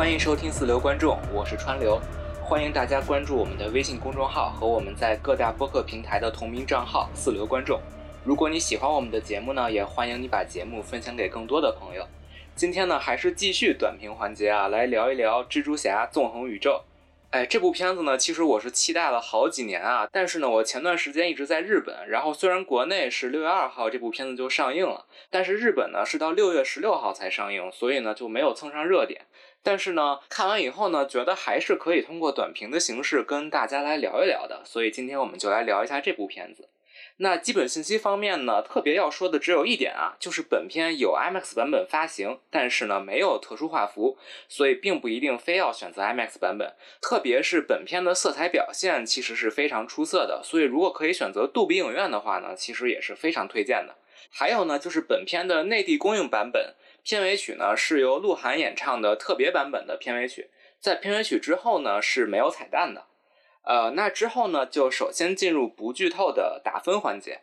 [0.00, 2.00] 欢迎收听四流观众，我是川流，
[2.42, 7.78] 欢迎大家关注我们的微信公众号和我们在各大播客平台的同名账号四流观众。
[8.24, 12.02] 如果你喜欢我们的节目呢，也欢迎你把节目分享给更多的朋友。
[12.54, 16.82] 今天呢，还是继续短评环节啊，来聊一聊蜘蛛侠纵横宇宙。
[17.30, 29.26] 哎，这部片子呢，其实我是期待了好几年啊，但是呢，我前段时间一直在日本，然后虽然国内是六月二号这部片子就上映了，但是日本呢是到六月十六号才上映，所以呢就没有蹭上热点。
[29.62, 36.68] 但是呢，看完以后呢，觉得还是可以通过短评的形式跟大家来聊一聊的，所以今天我们就来聊一下这部片子。
[37.22, 44.16] 那基本信息方面呢，特别要说的只有一点啊，就是本片有 IMAX 版本发行，但是呢没有特殊画幅，
[44.48, 46.72] 所以并不一定非要选择 IMAX 版本。
[47.02, 53.96] 特别是本片的色彩表现其实是非常出色的，所以如果可以选择杜比影院的话呢，其实也是非常推荐的。
[54.30, 60.48] 还有呢，就是本片的内地公映版本片尾曲呢是由鹿晗演唱的特别版本的片尾曲，
[60.80, 63.04] 在片尾曲之后呢是没有彩蛋的。
[63.62, 67.40] 呃，那之后呢，就首先进入不剧透的打分环节。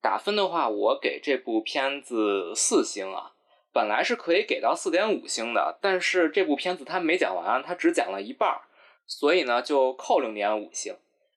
[0.00, 3.32] 打分的话，我给这部片子四星啊。
[3.72, 8.62] 本来是可以给到四点五星的，但是这部片子它没讲完，它只讲了一半儿，
[9.06, 10.94] 所以呢就扣零点五星。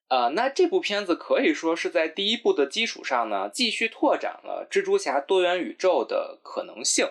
[0.08, 7.10] 呃，那这部片子可以说是在第一部的基础上呢，继续拓展了蜘蛛侠多元宇宙的可能性。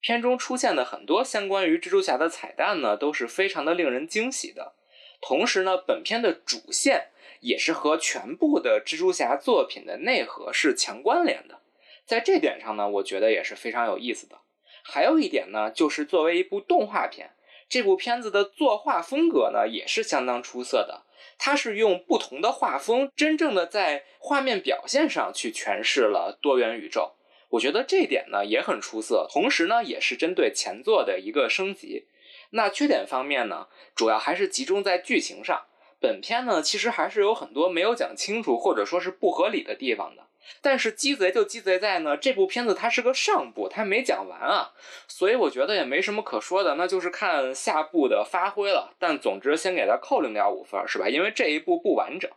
[0.00, 4.72] 片中出现的很多相关于蜘蛛侠的彩蛋呢，都是非常的令人惊喜的。
[5.20, 7.08] 同时呢，本片的主线
[7.40, 11.60] 也是和全部的蜘蛛侠作品的内核是强关联的，
[12.06, 14.38] 在这点上呢，我觉得也是非常有意思的。
[14.82, 17.30] 还有一点呢，就是作为一部动画片，
[17.68, 21.02] 这部片子的作画风格呢也是相当出色的。
[21.38, 27.12] 它是用不同的画风，真正的在画面表现上去诠释了多元宇宙。
[27.50, 32.06] 我觉得这点呢也很出色，同时呢也是针对前作的一个升级。
[32.50, 35.64] 那缺点方面呢，主要还是集中在剧情上。
[36.00, 40.24] 本片呢，其实还是有很多没有讲清楚或者说是不合理的地方的。
[40.62, 44.72] 但是鸡贼就鸡贼在呢，这部片子它是个上部，它没讲完啊，
[45.06, 48.94] 所以我觉得也没什么可说的，那就是看下部的发挥了。
[48.98, 51.08] 但总之先给它扣零点五分，是吧？
[51.08, 52.30] 因为这一部不完整。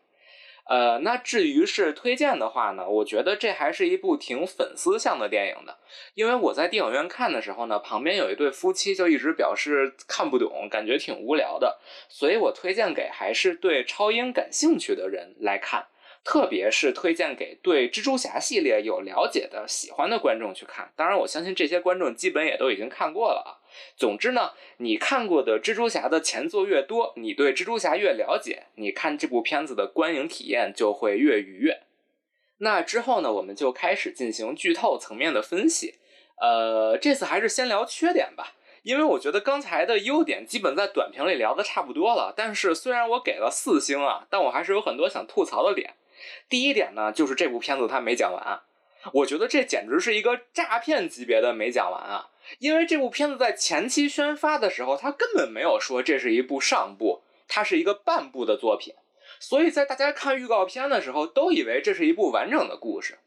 [0.65, 5.77] 呃，那至于是推荐的话呢，我觉得这还是一部挺粉丝向的电影的，
[6.13, 15.87] 因为我在电影院看的时候呢，旁边有一对夫妻就一直表示看不懂，感觉挺无聊的，所以我推荐给还是对超英感兴趣的人来看。
[16.25, 20.89] 特别是推荐给对蜘蛛侠系列有了解的、喜欢的观众去看。
[20.95, 23.59] 当然，我相信这些观众基本也都已经看过了啊。
[23.95, 31.81] 总之呢，你看过的蜘蛛侠的前作越多，你对蜘蛛侠越了解，你看这部片子的观影体验就会越愉悦。
[32.59, 35.95] 那之后呢，我们就开始进行剧透层面的分析。
[36.41, 42.33] 呃，这次还是先聊缺点吧，因为我觉得刚才的优点基本在短评里聊的差不多了。
[42.35, 45.95] 但是虽然我给了四星啊，但我还是有很多想吐槽的点。
[46.49, 48.61] 第一点呢，就是这部片子它没讲完，
[49.11, 52.29] 我觉得这简直是一个诈骗级别的没讲完啊！
[52.59, 58.93] 因为这部片子在前期宣发的时候，它根本没有说这是一部上部，它是一个半部的作品，
[59.39, 63.19] 所以在大家看预告片的时候，都以为这是一部完整的故事。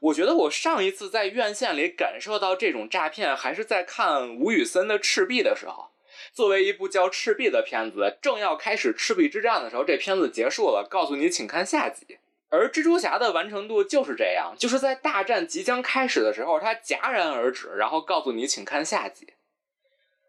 [0.00, 5.88] 我觉得我上一次在院线里感受到这种诈骗，还是在看吴宇森的《赤壁》的时候。
[6.32, 12.18] 作为一部叫《赤壁》的片子，正要开始赤壁之战的时候，这片子结束了，告诉你请看下集。
[12.52, 19.32] 而蜘蛛侠的完成度就是这样，就是在大战即将开始的时候，它戛然而止，然后告诉你请看下集。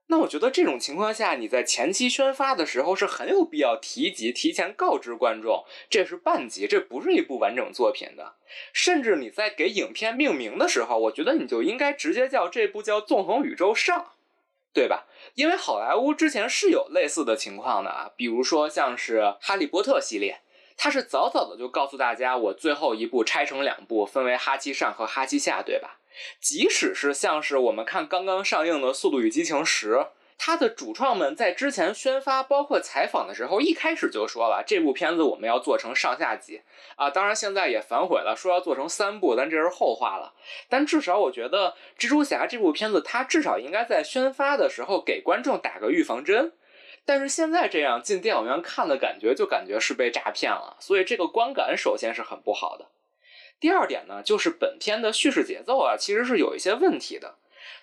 [0.08, 8.36] 那我觉得这种情况下，你在前期宣发的时候是很有必要提及、提前告知观众，这是半集，这不是一部完整作品的。
[8.72, 14.00] 甚至你在给影片命名的时候，我觉得你就应该直接叫这部叫《纵横宇宙上》，
[14.74, 15.08] 对吧？
[15.36, 20.40] 因为好莱坞之前是有类似的情况的啊，比如说像是《哈利波特》系列。
[20.84, 26.02] 他是早早的就告诉大家，我最后一部拆成两部，分为哈七上和哈七下，对吧？
[26.42, 29.94] 即使是像是我们看刚刚上映的《速度与激情十》，
[30.38, 36.64] 它的主创们在之前宣发包括采访的时候，一开始就说了这部片子我们要做成上下集
[36.98, 37.10] 啊。
[37.10, 40.34] 当然现在也反悔了，说要做成三部，但这是后话了。
[40.68, 46.52] 但至少我觉得蜘蛛侠这部片子，它至少应该在宣发的时候给观众打个预防针。
[47.06, 52.88] 但是现在这样进电影院看的感觉，就感觉是被诈骗了，所以这个观感首先是很不好的。
[53.60, 57.36] 第二点呢，就是本片的叙事节奏啊，其实是有一些问题的。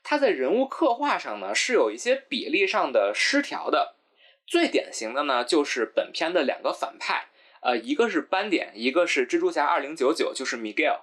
[0.02, 3.96] 它在人物刻画上呢，是有一些比例上的失调的。
[4.46, 7.28] 最典型的呢，就是本片的两个反派，
[7.60, 11.00] 呃，一个是斑点，一个是蜘蛛侠二零九九，就是 Miguel。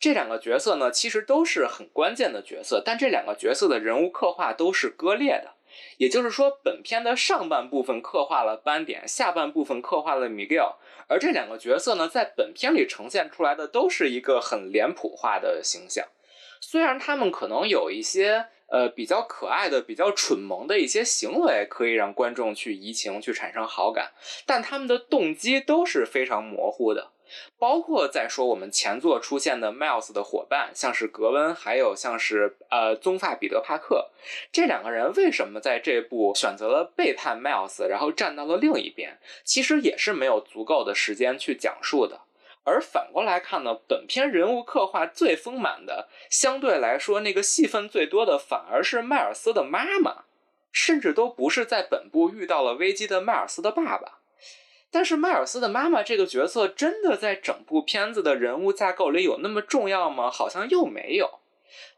[0.00, 5.54] 这两个角色呢，其实都是很关键的角色，但这两个角色的人物刻画都是割裂的。
[5.96, 10.76] 也就是说，本片的上半部分刻画了斑点，下半部分刻画了米 l
[11.08, 16.06] 而这两个角色呢，在本片里呈现出来的都是一个很脸谱化的形象。
[16.60, 24.12] 虽然他们可能有一些呃比较可爱的、比较蠢萌的一些行为，可以让观众去移情、去产生好感，
[24.44, 27.12] 但他们的动机都是非常模糊的。
[27.58, 34.10] 包括在说我们前作出现的 Miles 的伙伴，像是格温，还有像是呃棕发彼得帕克，
[34.52, 39.18] 这两个人为什么在这部选择了背叛 Miles，然后站到了另一边？
[39.44, 42.22] 其实也是没有足够的时间去讲述的。
[42.64, 50.24] 而反过来看呢，本片人物刻画最丰满的，相对来说那个戏份最多的，反而是迈尔斯的妈妈，
[50.70, 54.17] 甚至都不是在本部遇到了危机的迈尔斯的爸爸。
[54.90, 60.30] 但是迈尔斯的妈妈这个角色，真的在整部片子的人物架构里有那么重要吗？
[60.30, 61.40] 好像又没有。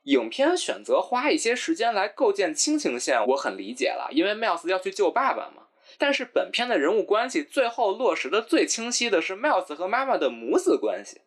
[0.04, 5.64] 影片选择花一些时间来构建亲情线，我很理解了，因为迈尔斯要去救爸爸嘛。
[5.98, 11.20] 但是本片的人物关系最后落实的最清晰的是迈尔斯和妈妈的母子关系，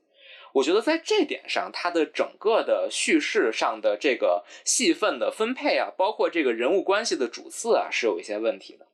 [0.54, 8.88] 我觉得在这点上，它的整个的叙事上的这个戏份的分配啊，包括这个人物关系的主次啊，是有一些问题的。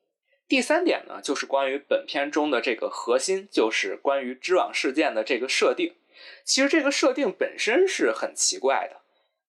[0.49, 5.95] 第三点呢，就是关于本片中的这个核心，就是关于织网事件的这个设定。
[6.43, 9.01] 其实这个设定本身是很奇怪的，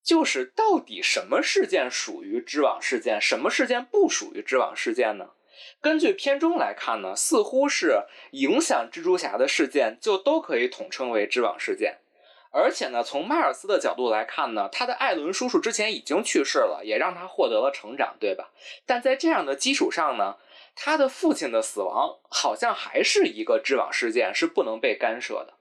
[0.05, 5.31] 就是到底什么事件属于织网事件，什么事件不属于织网事件呢？
[5.81, 11.99] 根据片中来看呢，似乎是影响蜘蛛侠的事件就都可以统称为织网事件，
[12.53, 18.51] 而且呢，从迈尔斯的角度来看呢，他的艾伦叔叔之前已经去世了，也让他获得了成长，对吧？
[18.85, 20.37] 但在这样的基础上呢，
[20.75, 25.55] 他的父亲的死亡好像还是一个织网事件，是不能被干涉的。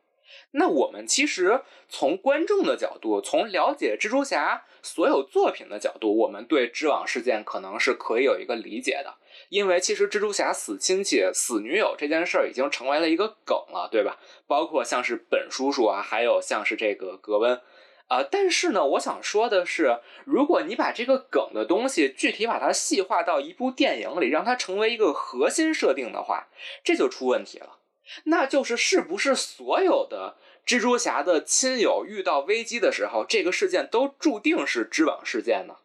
[0.51, 9.15] 那我们其实从观众的角度，从了解蜘蛛侠所有作品的角度，我们对织网事件可能是可以有一个理解的。
[9.49, 14.17] 因为其实蜘蛛侠死亲戚、死女友这件事儿已经成为了一个梗了，对吧？
[14.47, 17.61] 包括像是本叔叔啊，还有像是这个格温，
[18.09, 26.47] 啊，但是呢，我想说的是，如果你把这个梗的东西具体把它细化到一部电影里，让它成为一个核心设定的话，
[26.83, 27.77] 这就出问题了。
[28.23, 35.75] 那就是是不是所有的蜘蛛侠的亲友遇到危机的时候，这个事件都注定是织网事件呢？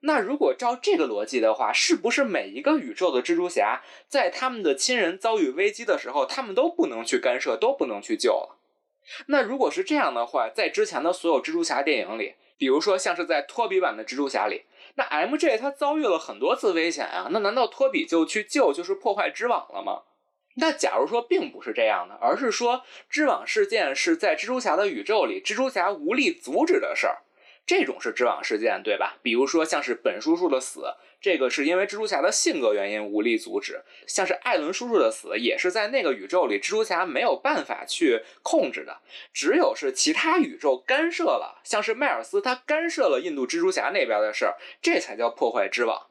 [0.00, 8.56] 那如果照这个逻辑的话，是不是每一个宇宙的蜘蛛侠在他们的亲人遭遇危机的时候，他们都不能去干涉，都不能去救了？
[9.26, 14.64] 那如果是这样的话，在之前的所有蜘蛛侠电影里，比如说像是在托比版的蜘蛛侠里，
[14.94, 20.02] 那 MJ 他遭遇了很多次危险啊，那难道托比就去救就是破坏织网了吗？
[20.56, 27.22] 那假如说并不是这样的，而是说织网事件是在蜘蛛侠的宇宙里，蜘蛛侠无力阻止的事儿。
[27.66, 29.16] 这种是织网事件，对吧？
[29.22, 33.76] 比如说像是本叔叔的死，这个是因为蜘蛛侠的性格原因无力阻止；
[34.06, 38.98] 像是艾伦叔叔的死，也是在那个宇宙里蜘蛛侠没有办法去控制的。
[39.32, 46.08] 只有是其他宇宙干涉了，像是迈尔斯他干涉了印度蜘蛛侠那边的事儿，这才叫破坏织网。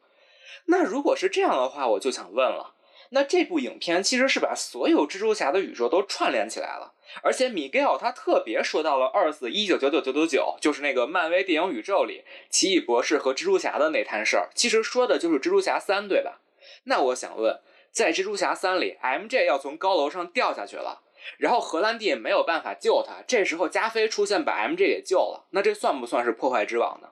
[0.65, 2.73] 那如果是这样的话，我就想问了。
[3.09, 16.39] 那这部影片其实是把所有蜘蛛侠的宇宙都串联起来了，而且米盖尔他特别说到了二四一九九九九九九，就是那个漫威电影宇宙里奇异博士和蜘蛛侠的那摊事儿，其实说的就是蜘蛛侠三，对吧？
[16.85, 17.59] 那我想问，
[17.91, 21.03] 在蜘蛛侠三里，MJ 要从高楼上掉下去了，
[21.37, 27.09] 然后荷兰弟没有办法救他，这时候加菲出现把 MJ 也救了，那这算不算是破坏之网呢？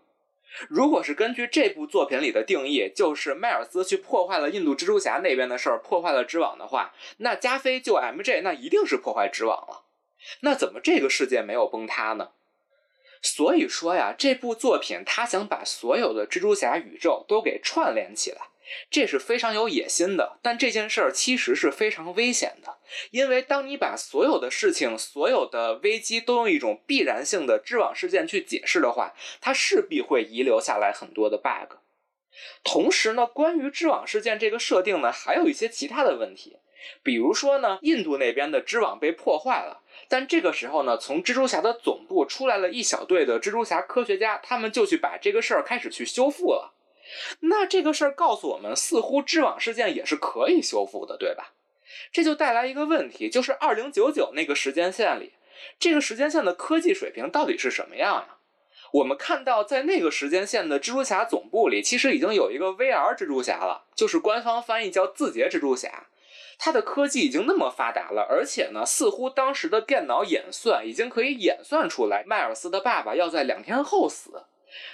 [0.67, 9.85] 如果是根据这部作品里的定义，就是迈尔斯去破坏了印度蜘蛛侠那边的事儿，破坏了织网的话，那加菲救 MJ 那一定是破坏织网了。
[10.41, 12.31] 那怎么这个世界没有崩塌呢？
[13.21, 18.47] 所以说呀，这部作品他想把所有的蜘蛛侠宇宙都给串联起来。
[18.89, 22.77] 这是非常有野心的，但这件事儿其实是非常危险的，
[23.09, 31.79] 因为当你把所有的事情、所有的危机都用一种必然性的织网事件去解释的话，它势必会遗留下来很多的 bug。
[32.63, 36.57] 同时呢，关于织网事件这个设定呢，还有一些其他的问题，
[37.03, 46.73] 比如说呢，印度那边的织网被破坏了，但这个时候呢，从蜘蛛侠的总部出来了一小队的蜘蛛侠科学家，他们就去把这个事儿开始去修复了。
[47.39, 51.53] 那这个事儿告诉我们，似乎织网事件也是可以修复的，对吧？
[52.11, 55.31] 这就带来一个问题，就是二零九九那个时间线里，
[55.79, 58.35] 这个时间线的科技水平到底是什么样呀？
[58.91, 66.07] 我们看到，在那个时间线的蜘蛛侠总部里，其实已经有一个 VR 蜘蛛侠了，就是官方翻译叫字节蜘蛛侠。
[66.63, 74.43] 它的科技已经那么发达了，而且呢，似乎当时的电脑演算已经可以演算出来，迈尔斯的爸爸要在两天后死。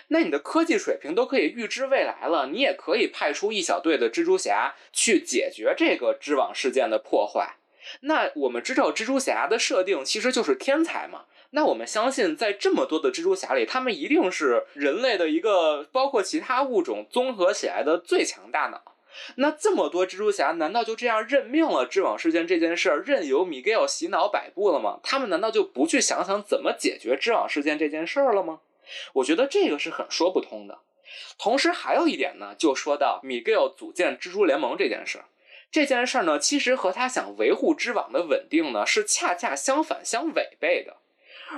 [0.07, 7.57] 那你的科技水平都可以预知未来了，你也可以派出一小队的蜘蛛侠去解决这个织网事件的破坏。
[8.00, 11.25] 那我们知道蜘蛛侠的设定其实就是天才嘛。
[11.50, 18.93] 那我们相信，在这么多的蜘蛛侠里，他们一定是人类的一个，包括其他物种综合起来的最强大脑。
[19.36, 25.00] 那这么多蜘蛛侠，难道就这样认命了织网事件这件事儿，任由米盖尔洗脑摆布了吗？
[25.03, 28.62] 他们难道就不去想想怎么解决织网事件这件事儿了吗？
[29.13, 30.79] 我觉得这个是很说不通的。
[31.38, 35.25] 同时还有一点呢，就说到米盖尔组建蜘蛛联盟这件事儿，
[35.71, 40.97] 这件事儿呢，其实和他想维护织网的稳定呢，是恰恰相反、相违背的。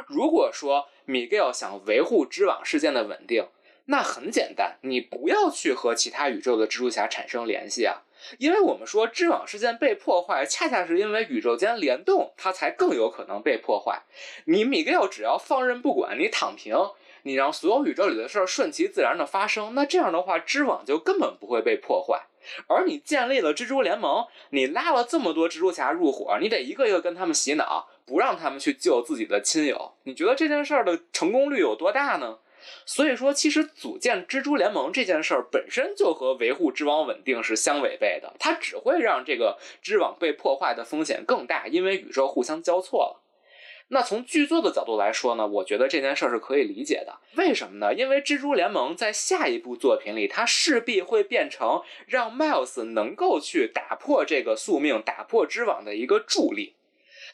[0.08, 3.48] 如果说米盖尔想维护织网事件的稳定，
[3.91, 8.03] 那很简单，你不要去和其他宇宙的蜘蛛侠产生联系啊，
[8.38, 14.03] 因为我们说织网事件被破坏，恰恰是因为宇宙间联动，它才更有可能被破坏。
[14.46, 16.75] 你米格尔只要放任不管，你躺平，
[17.24, 22.27] 你让所有宇宙里的事儿顺其自然的发生，那这样的话，织网就根本不会被破坏。
[22.67, 29.93] 而你建立了蜘蛛联盟，你拉了这么多蜘蛛侠入伙，你得一个一个跟他们洗脑，不让他们去救自己的亲友。
[30.03, 32.38] 你觉得这件事儿的成功率有多大呢？
[32.86, 43.24] 所以说，其实组建蜘蛛联盟这件事儿本身就和维护织网稳定是相违背的，它只会让这个织网被破坏的风险更大，因为宇宙互相交错了。
[43.92, 47.18] 那从剧作的角度来说呢，我觉得这件事儿是可以理解的。
[47.36, 47.92] 为什么呢？
[47.92, 56.75] 因为蜘蛛联盟在下一部作品里，它势必会变成让 Miles 能够去打破这个宿命、打破织网的一个助力。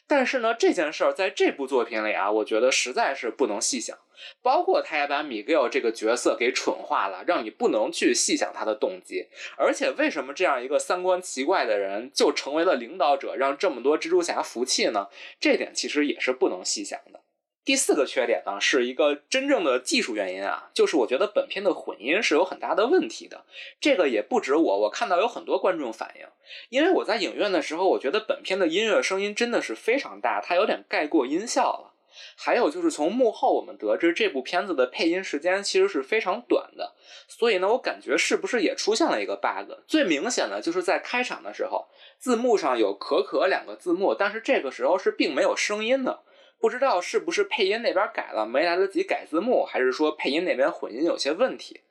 [0.08, 3.98] 但是呢，这件事儿在这部作品里啊，我觉得实在是不能细想。
[4.40, 9.26] 包括他也把米格尔这个角色给蠢化了，让你不能去细想他的动机。
[9.58, 15.08] 而且，为什么这样一个三观奇怪的人就成为了领导者，让这么多蜘蛛侠服气呢？
[15.38, 17.20] 这点其实也是不能细想的。
[17.66, 23.44] 第四个缺点呢，是一个真正的技术原因啊，就是我觉得本片的混音是有很大的问题的。
[23.80, 26.28] 这个也不止我，我看到有很多观众反映，
[26.68, 31.94] 因为我在影院的时候，我觉得本片的音乐声音真的是非常大，它有点盖过音效了。
[32.36, 36.94] 还有就是从幕后我们得知，这部片子的配音时间其实是非常短的，
[37.26, 39.72] 所以呢，我感觉是不是也出现了一个 bug？
[39.88, 46.20] 最明显的就是在开场的时候，字幕上有“可可”两个字幕，但是这个时候是并没有声音的。
[46.58, 51.82] 不知道是不是配音那边改了，没来得及改字幕，还是说配音那边混音有些问题？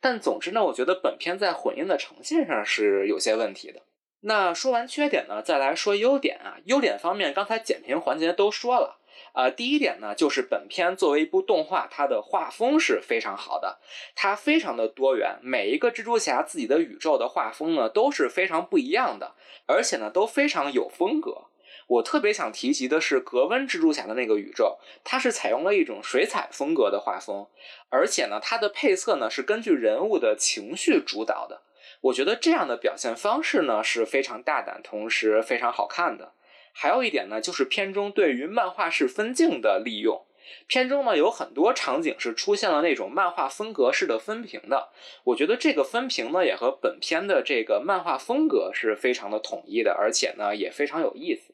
[0.00, 3.82] 但总之呢，我觉得本片在混音的呈现上是有些问题的。
[4.22, 6.58] 那说完缺点呢，再来说优点啊。
[6.64, 8.98] 优点方面，刚才简评环节都说了
[9.32, 9.48] 啊。
[9.48, 13.78] 第一点呢，就是本片作为一部动画，它的画风是非常好的，
[14.14, 19.34] 它非常的多元，每一个蜘蛛侠自己的宇宙的画风呢都是非常不一样的，
[19.66, 21.44] 而且呢都非常有风格。
[21.90, 27.48] 我特别想提及的是格温蜘蛛侠的那个宇宙，它是采用了一种水彩风格的画风，
[27.88, 31.62] 而且呢，它的配色呢是根据人物的情绪主导的。
[32.02, 36.32] 我觉得这样的表现方式呢是非常大胆，同时非常好看的。
[36.72, 40.24] 还有一点呢，就是片中对于漫画式分镜的利用，
[40.68, 44.90] 片中呢有很多场景是出现了那种漫画风格式的分屏的。
[45.24, 51.52] 我觉得这个分屏呢也和本片的这个漫画风格是非常的统一的，而且呢也非常有意思。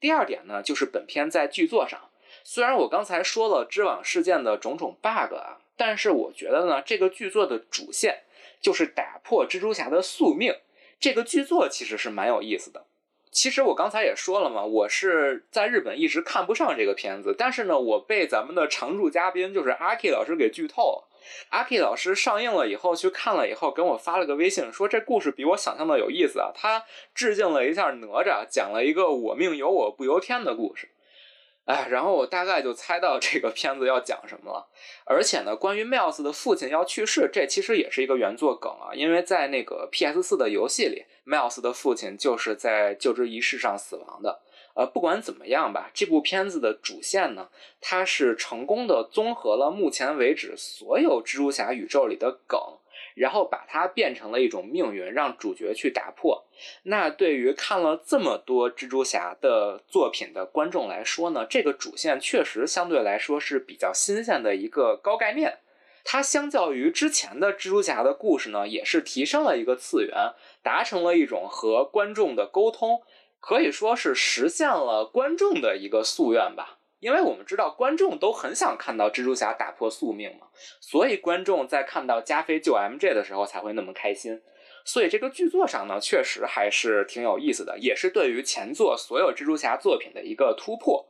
[0.00, 2.08] 第二点呢，就是本片在剧作上，
[2.42, 8.22] 虽然我刚才说了知网事件的种种 bug 啊，但是我觉得呢，这个剧作的主线
[8.62, 10.56] 就是打破蜘蛛侠的宿命。
[10.98, 12.84] 这个剧作其实是蛮有意思的。
[13.30, 21.08] 其实我刚才也说了嘛，我是在日本一直看不上这个片子，但是呢，我被咱们的常驻嘉宾就是阿 K 老师给剧透了。
[21.50, 26.50] 阿 K 老师上映了以后去看了以后，跟我发了个微信，说这故事比我想象的有意思啊。
[26.54, 26.84] 他
[27.14, 30.90] 致敬了一下哪吒，讲了一个“我命由我不由天”的故事。
[31.66, 34.68] 哎，然后我大概就猜到这个片子要讲什么了。
[35.04, 38.90] 而且呢，关于 Miles 的父亲要去世，这其实也是一个原作梗啊。
[38.92, 44.40] 因为在那个 PS 四的游戏里，Miles 的父亲就是在就职仪式上死亡的。
[44.74, 47.48] 呃，不管怎么样吧，这部片子的主线呢，
[47.80, 52.58] 它是成功的综合了目前为止所有蜘蛛侠宇宙里的梗，
[53.14, 56.46] 然后把它变成了一种命运，让主角去打破。
[56.84, 65.58] 那对于看了这么多蜘蛛侠的作品的观众来说呢，这个主线确实相对来说是比较新鲜的一个高概念。
[66.02, 73.02] 它相较于之前的蜘蛛侠的故事呢，也是提升了一个次元，达成了一种和观众的沟通。
[73.40, 80.48] 可以说是实现了观众的一个夙愿吧，因为我们知道观众都很想看到蜘蛛侠打破宿命嘛，
[80.80, 84.42] 所以观众在看到加菲救 MJ 的时候才会那么开心。
[84.84, 91.06] 所以这个剧作上呢，确实还是挺有意思的，也是对于前作所有蜘蛛侠作品的一个突破。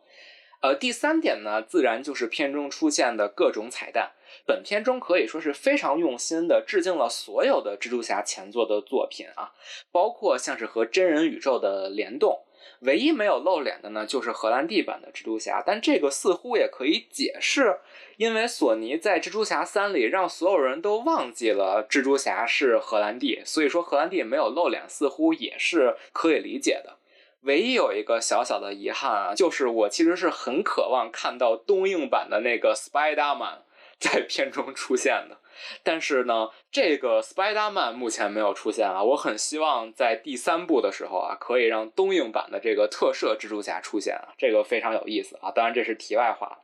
[0.60, 4.12] 呃，第三点呢，自然就是片中出现的各种彩蛋。
[4.44, 9.52] 本片中可以说是非常用心的致敬了所有的蜘蛛侠前作的作品啊，
[9.90, 12.44] 包括像是和真人宇宙的联动。
[12.80, 17.78] 唯一没有露脸的呢，就是荷兰弟版的蜘蛛侠，但这个似乎也可以解释，
[18.18, 26.98] 因为索尼在蜘蛛侠三里让所有人都忘记了蜘蛛侠是荷兰弟，所以说荷兰弟没有露脸，似乎也是可以理解的。
[27.42, 33.60] 唯一有一个小小的遗憾啊，就是我其实是很渴望看到东映版的那个 Spider-Man
[33.98, 35.38] 在片中出现的。
[35.82, 39.02] 但是呢，这个 Spider-Man 目前没有出现啊。
[39.02, 45.50] 我很希望在第三部的时候啊，可以让东映版的这个特摄蜘蛛侠出现啊，这个非常有意思啊。
[45.50, 46.60] 当然这是题外话。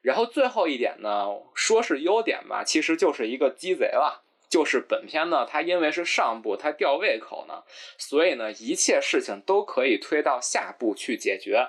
[0.00, 4.24] 然后最后一点呢，说是优点吧，其实就是一个鸡贼了。
[4.48, 7.62] 就是本片呢，它因为是上部，它吊胃口呢，
[7.98, 11.68] 所以呢，一切事情都可以推到下部去解决。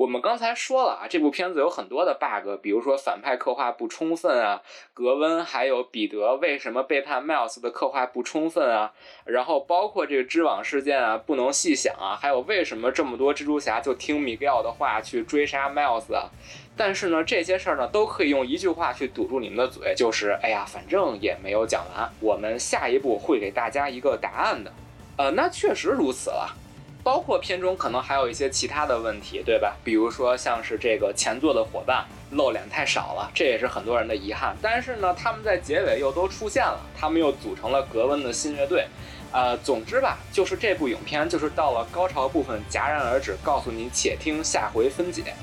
[0.00, 4.62] 我们刚才说了啊，这部片子有很多的 bug，比如说反派刻画不充分啊，
[4.94, 8.94] 格温还有彼得为什么背叛 Miles 的刻画不充分啊，
[9.26, 16.30] 然后包括这个织网事件啊，不能细想啊，还有为什么这么多蜘蛛侠就听 Miguel 的话去追杀 Miles 啊？
[16.74, 24.72] 但是呢，这些事儿呢都可以用一句话去堵住你们的嘴，就是哎呀，反正也没有讲完，我们下一步会给大家一个答案的。
[25.18, 26.56] 呃，那确实如此了。
[27.02, 29.76] 包括片中可能还有一些其他的问题，对吧？
[29.82, 34.54] 比如说像是这个前作的伙伴露脸太少了，这也是很多人的遗憾。
[34.60, 38.86] 但是呢，他们在结尾又都出现了，他们又组成了格温的新乐队。
[39.32, 45.34] 呃，总之吧，就是这部影片就是到了高潮部分戛然而止，告诉你且听下回分解。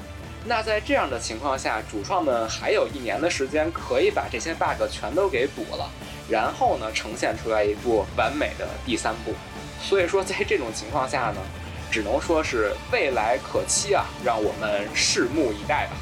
[0.45, 5.89] 那在这样的情况下，主创们还有一年的时间可以把这些 bug 全都给补了，
[6.29, 9.33] 然后呢，呈现出来一部完美的第三部。
[9.81, 11.41] 所以说，在这种情况下呢，
[11.91, 15.97] 只能说是未来可期啊，让我们拭目以待吧。